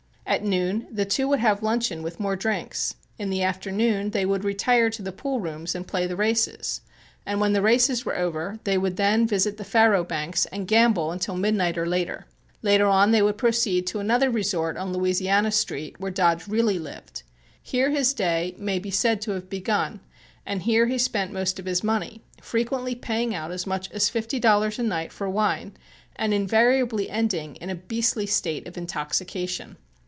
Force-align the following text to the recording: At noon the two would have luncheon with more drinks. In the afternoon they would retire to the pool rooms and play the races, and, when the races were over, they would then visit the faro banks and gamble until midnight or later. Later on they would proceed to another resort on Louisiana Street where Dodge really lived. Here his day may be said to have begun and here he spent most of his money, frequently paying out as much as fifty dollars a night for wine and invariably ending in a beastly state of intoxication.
At 0.25 0.45
noon 0.45 0.87
the 0.89 1.03
two 1.03 1.27
would 1.27 1.39
have 1.41 1.61
luncheon 1.61 2.03
with 2.03 2.17
more 2.17 2.37
drinks. 2.37 2.95
In 3.19 3.29
the 3.29 3.43
afternoon 3.43 4.11
they 4.11 4.25
would 4.25 4.45
retire 4.45 4.89
to 4.89 5.01
the 5.01 5.11
pool 5.11 5.41
rooms 5.41 5.75
and 5.75 5.85
play 5.85 6.07
the 6.07 6.15
races, 6.15 6.79
and, 7.25 7.41
when 7.41 7.51
the 7.51 7.61
races 7.61 8.05
were 8.05 8.15
over, 8.17 8.57
they 8.63 8.77
would 8.77 8.95
then 8.95 9.27
visit 9.27 9.57
the 9.57 9.65
faro 9.65 10.05
banks 10.05 10.45
and 10.45 10.69
gamble 10.69 11.11
until 11.11 11.35
midnight 11.35 11.77
or 11.77 11.85
later. 11.85 12.27
Later 12.61 12.85
on 12.87 13.11
they 13.11 13.21
would 13.21 13.37
proceed 13.37 13.85
to 13.87 13.99
another 13.99 14.29
resort 14.29 14.77
on 14.77 14.93
Louisiana 14.93 15.51
Street 15.51 15.99
where 15.99 16.09
Dodge 16.09 16.47
really 16.47 16.79
lived. 16.79 17.23
Here 17.61 17.89
his 17.89 18.13
day 18.13 18.55
may 18.57 18.79
be 18.79 18.89
said 18.91 19.19
to 19.23 19.31
have 19.31 19.49
begun 19.49 19.99
and 20.45 20.61
here 20.61 20.87
he 20.87 20.97
spent 20.97 21.33
most 21.33 21.59
of 21.59 21.65
his 21.65 21.83
money, 21.83 22.23
frequently 22.41 22.95
paying 22.95 23.35
out 23.35 23.51
as 23.51 23.67
much 23.67 23.91
as 23.91 24.07
fifty 24.07 24.39
dollars 24.39 24.79
a 24.79 24.83
night 24.83 25.11
for 25.11 25.27
wine 25.29 25.73
and 26.15 26.33
invariably 26.33 27.09
ending 27.09 27.57
in 27.57 27.69
a 27.69 27.75
beastly 27.75 28.25
state 28.25 28.65
of 28.65 28.77
intoxication. 28.77 29.75